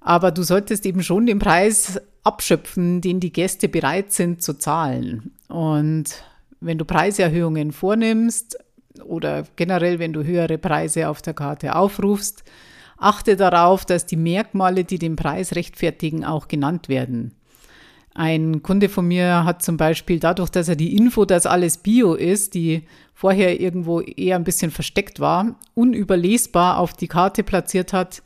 Aber 0.00 0.30
du 0.30 0.42
solltest 0.42 0.86
eben 0.86 1.02
schon 1.02 1.26
den 1.26 1.38
Preis 1.38 2.00
abschöpfen, 2.24 3.00
den 3.00 3.20
die 3.20 3.32
Gäste 3.32 3.68
bereit 3.68 4.12
sind 4.12 4.42
zu 4.42 4.54
zahlen. 4.54 5.32
Und 5.48 6.24
wenn 6.60 6.78
du 6.78 6.84
Preiserhöhungen 6.84 7.72
vornimmst 7.72 8.58
oder 9.04 9.44
generell, 9.56 9.98
wenn 9.98 10.12
du 10.12 10.24
höhere 10.24 10.58
Preise 10.58 11.08
auf 11.08 11.22
der 11.22 11.34
Karte 11.34 11.76
aufrufst, 11.76 12.44
achte 12.96 13.36
darauf, 13.36 13.84
dass 13.84 14.06
die 14.06 14.16
Merkmale, 14.16 14.84
die 14.84 14.98
den 14.98 15.16
Preis 15.16 15.54
rechtfertigen, 15.54 16.24
auch 16.24 16.48
genannt 16.48 16.88
werden. 16.88 17.34
Ein 18.18 18.64
Kunde 18.64 18.88
von 18.88 19.06
mir 19.06 19.44
hat 19.44 19.62
zum 19.62 19.76
Beispiel 19.76 20.18
dadurch, 20.18 20.50
dass 20.50 20.68
er 20.68 20.74
die 20.74 20.96
Info, 20.96 21.24
dass 21.24 21.46
alles 21.46 21.76
Bio 21.76 22.14
ist, 22.14 22.54
die 22.54 22.82
vorher 23.14 23.60
irgendwo 23.60 24.00
eher 24.00 24.34
ein 24.34 24.42
bisschen 24.42 24.72
versteckt 24.72 25.20
war, 25.20 25.54
unüberlesbar 25.74 26.78
auf 26.78 26.94
die 26.94 27.06
Karte 27.06 27.44
platziert 27.44 27.92
hat, 27.92 28.24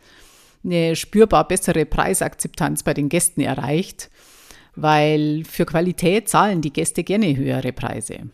eine 0.65 0.97
spürbar 0.97 1.47
bessere 1.47 1.85
Preisakzeptanz 1.85 2.85
bei 2.85 2.95
den 2.95 3.11
Gästen 3.11 3.43
erreicht, 3.43 4.09
weil 4.77 5.45
für 5.45 5.67
Qualität 5.67 6.27
zahlen 6.27 6.63
die 6.63 6.73
Gäste 6.73 7.05
gerne 7.05 7.37
höhere 7.37 7.75
Preise. 7.75 8.31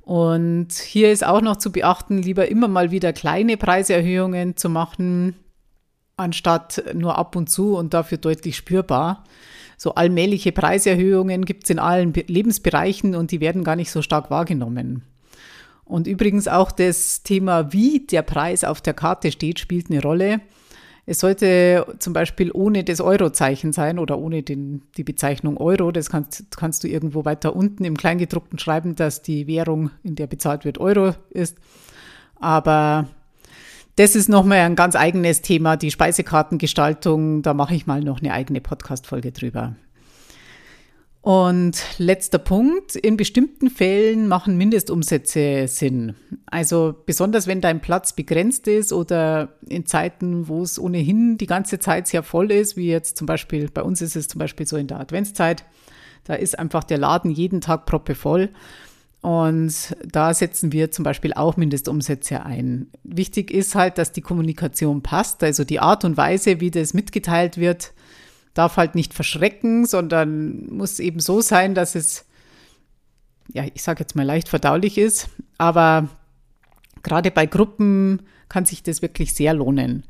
Und 0.00 0.72
hier 0.72 1.12
ist 1.12 1.24
auch 1.24 1.40
noch 1.40 1.58
zu 1.58 1.70
beachten, 1.70 2.20
lieber 2.20 2.48
immer 2.48 2.66
mal 2.66 2.90
wieder 2.90 3.12
kleine 3.12 3.56
Preiserhöhungen 3.56 4.56
zu 4.56 4.68
machen, 4.68 5.36
anstatt 6.16 6.82
nur 6.94 7.16
ab 7.16 7.36
und 7.36 7.48
zu 7.48 7.76
und 7.76 7.94
dafür 7.94 8.18
deutlich 8.18 8.56
spürbar 8.56 9.22
so 9.82 9.96
allmähliche 9.96 10.52
Preiserhöhungen 10.52 11.44
gibt 11.44 11.64
es 11.64 11.70
in 11.70 11.80
allen 11.80 12.12
Lebensbereichen 12.12 13.16
und 13.16 13.32
die 13.32 13.40
werden 13.40 13.64
gar 13.64 13.74
nicht 13.74 13.90
so 13.90 14.00
stark 14.00 14.30
wahrgenommen. 14.30 15.02
Und 15.84 16.06
übrigens 16.06 16.46
auch 16.46 16.70
das 16.70 17.24
Thema, 17.24 17.72
wie 17.72 18.06
der 18.06 18.22
Preis 18.22 18.62
auf 18.62 18.80
der 18.80 18.94
Karte 18.94 19.32
steht, 19.32 19.58
spielt 19.58 19.90
eine 19.90 20.00
Rolle. 20.00 20.40
Es 21.04 21.18
sollte 21.18 21.84
zum 21.98 22.12
Beispiel 22.12 22.52
ohne 22.52 22.84
das 22.84 23.00
Eurozeichen 23.00 23.72
sein 23.72 23.98
oder 23.98 24.20
ohne 24.20 24.44
den, 24.44 24.82
die 24.96 25.02
Bezeichnung 25.02 25.56
Euro. 25.56 25.90
Das 25.90 26.10
kannst, 26.10 26.56
kannst 26.56 26.84
du 26.84 26.88
irgendwo 26.88 27.24
weiter 27.24 27.56
unten 27.56 27.84
im 27.84 27.96
Kleingedruckten 27.96 28.60
schreiben, 28.60 28.94
dass 28.94 29.20
die 29.20 29.48
Währung, 29.48 29.90
in 30.04 30.14
der 30.14 30.28
bezahlt 30.28 30.64
wird, 30.64 30.78
Euro 30.78 31.16
ist. 31.30 31.58
Aber 32.36 33.08
das 33.96 34.16
ist 34.16 34.28
nochmal 34.28 34.58
ein 34.58 34.76
ganz 34.76 34.96
eigenes 34.96 35.42
Thema, 35.42 35.76
die 35.76 35.90
Speisekartengestaltung. 35.90 37.42
Da 37.42 37.52
mache 37.52 37.74
ich 37.74 37.86
mal 37.86 38.02
noch 38.02 38.20
eine 38.20 38.32
eigene 38.32 38.60
Podcast-Folge 38.60 39.32
drüber. 39.32 39.76
Und 41.20 41.84
letzter 41.98 42.38
Punkt. 42.38 42.96
In 42.96 43.16
bestimmten 43.16 43.70
Fällen 43.70 44.26
machen 44.26 44.56
Mindestumsätze 44.56 45.68
Sinn. 45.68 46.16
Also 46.46 46.96
besonders 47.06 47.46
wenn 47.46 47.60
dein 47.60 47.80
Platz 47.80 48.14
begrenzt 48.14 48.66
ist 48.66 48.92
oder 48.92 49.56
in 49.68 49.86
Zeiten, 49.86 50.48
wo 50.48 50.62
es 50.62 50.80
ohnehin 50.80 51.38
die 51.38 51.46
ganze 51.46 51.78
Zeit 51.78 52.08
sehr 52.08 52.24
voll 52.24 52.50
ist, 52.50 52.76
wie 52.76 52.88
jetzt 52.88 53.18
zum 53.18 53.26
Beispiel, 53.26 53.68
bei 53.72 53.82
uns 53.82 54.02
ist 54.02 54.16
es 54.16 54.26
zum 54.26 54.40
Beispiel 54.40 54.66
so 54.66 54.76
in 54.76 54.88
der 54.88 54.98
Adventszeit. 54.98 55.64
Da 56.24 56.34
ist 56.34 56.58
einfach 56.58 56.82
der 56.82 56.98
Laden 56.98 57.30
jeden 57.30 57.60
Tag 57.60 57.86
proppevoll. 57.86 58.48
voll. 58.48 58.54
Und 59.22 59.96
da 60.04 60.34
setzen 60.34 60.72
wir 60.72 60.90
zum 60.90 61.04
Beispiel 61.04 61.32
auch 61.32 61.56
Mindestumsätze 61.56 62.44
ein. 62.44 62.88
Wichtig 63.04 63.52
ist 63.52 63.76
halt, 63.76 63.96
dass 63.96 64.10
die 64.10 64.20
Kommunikation 64.20 65.00
passt, 65.02 65.44
also 65.44 65.62
die 65.62 65.78
Art 65.78 66.04
und 66.04 66.16
Weise, 66.16 66.60
wie 66.60 66.72
das 66.72 66.92
mitgeteilt 66.92 67.56
wird, 67.56 67.92
darf 68.52 68.76
halt 68.76 68.96
nicht 68.96 69.14
verschrecken, 69.14 69.86
sondern 69.86 70.66
muss 70.66 70.98
eben 70.98 71.20
so 71.20 71.40
sein, 71.40 71.76
dass 71.76 71.94
es, 71.94 72.24
ja, 73.52 73.64
ich 73.72 73.84
sage 73.84 74.00
jetzt 74.00 74.16
mal 74.16 74.26
leicht 74.26 74.48
verdaulich 74.48 74.98
ist. 74.98 75.28
Aber 75.56 76.08
gerade 77.04 77.30
bei 77.30 77.46
Gruppen 77.46 78.22
kann 78.48 78.66
sich 78.66 78.82
das 78.82 79.02
wirklich 79.02 79.34
sehr 79.34 79.54
lohnen. 79.54 80.02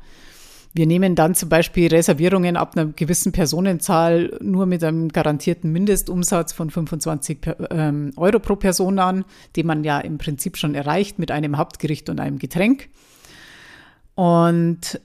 Wir 0.75 0.87
nehmen 0.87 1.13
dann 1.13 1.35
zum 1.35 1.49
Beispiel 1.49 1.87
Reservierungen 1.87 2.57
ab 2.57 2.75
einer 2.75 2.87
gewissen 2.87 3.31
Personenzahl 3.31 4.37
nur 4.41 4.65
mit 4.65 4.83
einem 4.83 5.09
garantierten 5.09 5.71
Mindestumsatz 5.71 6.51
von 6.51 6.71
25 6.71 7.39
ähm, 7.69 8.11
Euro 8.15 8.39
pro 8.39 8.55
Person 8.55 8.97
an, 8.97 9.23
den 9.55 9.67
man 9.67 9.83
ja 9.83 9.99
im 9.99 10.17
Prinzip 10.17 10.57
schon 10.57 10.73
erreicht 10.73 11.19
mit 11.19 11.29
einem 11.29 11.57
Hauptgericht 11.57 12.09
und 12.09 12.19
einem 12.19 12.39
Getränk. 12.39 12.89
Und 14.15 14.99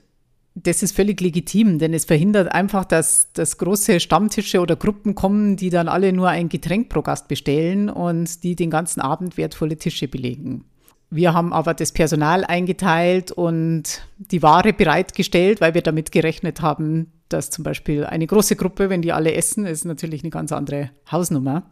das 0.55 0.81
ist 0.81 0.95
völlig 0.95 1.21
legitim, 1.21 1.77
denn 1.77 1.93
es 1.93 2.05
verhindert 2.05 2.51
einfach, 2.51 2.83
dass, 2.83 3.31
dass 3.33 3.59
große 3.59 3.99
Stammtische 3.99 4.61
oder 4.61 4.75
Gruppen 4.75 5.13
kommen, 5.13 5.55
die 5.55 5.69
dann 5.69 5.87
alle 5.87 6.11
nur 6.13 6.29
ein 6.29 6.49
Getränk 6.49 6.89
pro 6.89 7.03
Gast 7.03 7.27
bestellen 7.27 7.89
und 7.89 8.43
die 8.43 8.55
den 8.55 8.71
ganzen 8.71 9.01
Abend 9.01 9.37
wertvolle 9.37 9.77
Tische 9.77 10.07
belegen. 10.07 10.65
Wir 11.11 11.33
haben 11.33 11.53
aber 11.53 11.73
das 11.73 11.91
Personal 11.91 12.45
eingeteilt 12.45 13.31
und 13.31 14.01
die 14.17 14.43
Ware 14.43 14.73
bereitgestellt, 14.73 15.59
weil 15.59 15.73
wir 15.73 15.81
damit 15.81 16.11
gerechnet 16.11 16.61
haben, 16.61 17.11
dass 17.29 17.49
zum 17.49 17.63
Beispiel 17.63 18.05
eine 18.05 18.27
große 18.27 18.55
Gruppe, 18.55 18.89
wenn 18.89 19.01
die 19.01 19.11
alle 19.11 19.33
essen, 19.33 19.65
ist 19.65 19.85
natürlich 19.85 20.23
eine 20.23 20.29
ganz 20.29 20.51
andere 20.51 20.91
Hausnummer. 21.11 21.63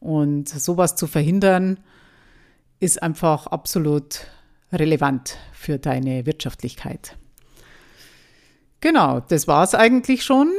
Und 0.00 0.48
sowas 0.48 0.96
zu 0.96 1.06
verhindern, 1.06 1.78
ist 2.80 3.02
einfach 3.02 3.46
absolut 3.46 4.26
relevant 4.72 5.36
für 5.52 5.78
deine 5.78 6.26
Wirtschaftlichkeit. 6.26 7.16
Genau, 8.80 9.20
das 9.20 9.48
war 9.48 9.64
es 9.64 9.74
eigentlich 9.74 10.24
schon. 10.24 10.52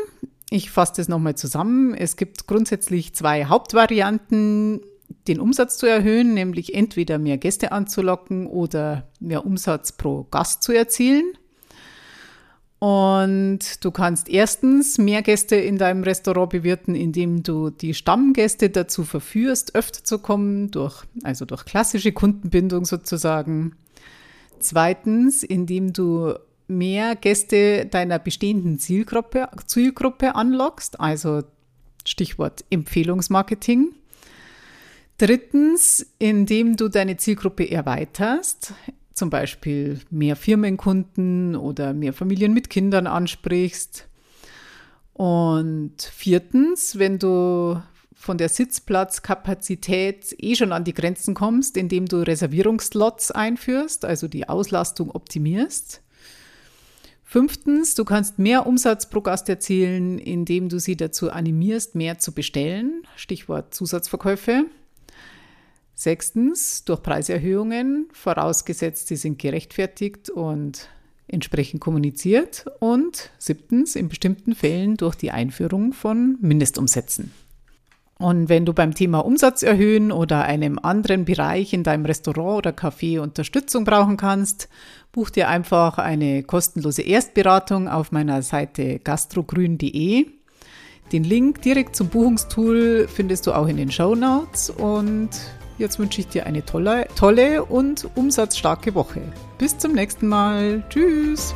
Ich 0.50 0.72
fasse 0.72 0.94
das 0.98 1.08
nochmal 1.08 1.36
zusammen. 1.36 1.94
Es 1.94 2.18
gibt 2.18 2.48
grundsätzlich 2.48 3.14
zwei 3.14 3.46
Hauptvarianten, 3.46 4.82
den 5.28 5.40
Umsatz 5.40 5.78
zu 5.78 5.86
erhöhen, 5.86 6.34
nämlich 6.34 6.74
entweder 6.76 7.18
mehr 7.18 7.38
Gäste 7.38 7.72
anzulocken 7.72 8.48
oder 8.48 9.08
mehr 9.20 9.46
Umsatz 9.46 9.92
pro 9.92 10.24
Gast 10.32 10.64
zu 10.64 10.72
erzielen. 10.72 11.34
Und 12.80 13.84
du 13.84 13.90
kannst 13.92 14.30
erstens 14.30 14.98
mehr 14.98 15.22
Gäste 15.22 15.56
in 15.56 15.78
deinem 15.78 16.04
Restaurant 16.04 16.52
bewirten, 16.52 16.94
indem 16.94 17.42
du 17.42 17.70
die 17.70 17.94
Stammgäste 17.94 18.70
dazu 18.70 19.04
verführst, 19.04 19.76
öfter 19.76 20.04
zu 20.04 20.20
kommen, 20.20 20.70
durch, 20.72 21.04
also 21.24 21.46
durch 21.46 21.66
klassische 21.66 22.12
Kundenbindung 22.12 22.86
sozusagen. 22.86 23.76
Zweitens, 24.60 25.44
indem 25.44 25.94
du 25.94 26.34
mehr 26.68 27.16
Gäste 27.16 27.86
deiner 27.86 28.20
bestehenden 28.20 28.78
Zielgruppe, 28.78 29.50
Zielgruppe 29.66 30.36
anlockst, 30.36 31.00
also 31.00 31.44
Stichwort 32.06 32.66
Empfehlungsmarketing. 32.70 33.94
Drittens, 35.18 36.06
indem 36.20 36.76
du 36.76 36.90
deine 36.90 37.16
Zielgruppe 37.18 37.70
erweiterst, 37.70 38.74
zum 39.14 39.30
Beispiel 39.30 40.00
mehr 40.10 40.36
Firmenkunden 40.36 41.56
oder 41.56 41.94
mehr 41.94 42.12
Familien 42.12 42.54
mit 42.54 42.70
Kindern 42.70 43.08
ansprichst. 43.08 44.08
Und 45.14 46.02
viertens, 46.02 47.00
wenn 47.00 47.18
du 47.20 47.82
von 48.14 48.38
der 48.38 48.50
Sitzplatzkapazität 48.50 50.36
eh 50.38 50.56
schon 50.56 50.74
an 50.74 50.84
die 50.84 50.94
Grenzen 50.94 51.34
kommst, 51.34 51.78
indem 51.78 52.08
du 52.08 52.18
Reservierungsslots 52.18 53.32
einführst, 53.32 54.04
also 54.04 54.28
die 54.28 54.50
Auslastung 54.50 55.12
optimierst. 55.12 56.02
Fünftens, 57.24 57.96
du 57.96 58.04
kannst 58.04 58.38
mehr 58.38 58.68
Umsatz 58.68 59.10
pro 59.10 59.22
Gast 59.22 59.48
erzielen, 59.48 60.20
indem 60.20 60.68
du 60.68 60.80
sie 60.80 60.98
dazu 60.98 61.32
animierst, 61.32 61.96
mehr 61.96 62.20
zu 62.20 62.34
bestellen. 62.34 63.04
Stichwort 63.16 63.74
Zusatzverkäufe. 63.74 64.66
Sechstens, 65.96 66.84
durch 66.84 67.02
Preiserhöhungen, 67.02 68.08
vorausgesetzt, 68.12 69.08
sie 69.08 69.16
sind 69.16 69.40
gerechtfertigt 69.40 70.30
und 70.30 70.90
entsprechend 71.28 71.80
kommuniziert. 71.80 72.66
Und 72.80 73.32
siebtens, 73.38 73.96
in 73.96 74.10
bestimmten 74.10 74.56
Fällen 74.56 74.98
durch 74.98 75.16
die 75.16 75.32
Einführung 75.32 75.94
von 75.94 76.38
Mindestumsätzen. 76.42 77.32
Und 78.18 78.48
wenn 78.48 78.66
du 78.66 78.74
beim 78.74 78.94
Thema 78.94 79.20
Umsatz 79.20 79.62
erhöhen 79.62 80.12
oder 80.12 80.44
einem 80.44 80.80
anderen 80.80 81.26
Bereich 81.26 81.74
in 81.74 81.84
deinem 81.84 82.06
Restaurant 82.06 82.58
oder 82.58 82.72
Café 82.72 83.20
Unterstützung 83.20 83.84
brauchen 83.84 84.16
kannst, 84.16 84.70
buch 85.12 85.30
dir 85.30 85.50
einfach 85.50 85.98
eine 85.98 86.44
kostenlose 86.44 87.02
Erstberatung 87.02 87.90
auf 87.90 88.14
meiner 88.14 88.42
Seite 88.42 89.00
gastrogrün.de. 89.00 90.28
Den 91.12 91.24
Link 91.24 91.62
direkt 91.62 91.96
zum 91.96 92.08
Buchungstool 92.08 93.08
findest 93.14 93.48
du 93.48 93.52
auch 93.52 93.68
in 93.68 93.78
den 93.78 93.92
Show 93.92 94.16
Notes 94.16 94.70
und 94.70 95.30
Jetzt 95.78 96.00
wünsche 96.00 96.22
ich 96.22 96.28
dir 96.28 96.46
eine 96.46 96.66
tolle, 96.66 97.08
tolle 97.16 97.66
und 97.66 98.10
umsatzstarke 98.16 98.96
Woche. 98.96 99.22
Bis 99.58 99.78
zum 99.78 99.94
nächsten 99.94 100.28
Mal. 100.28 100.84
Tschüss. 100.90 101.54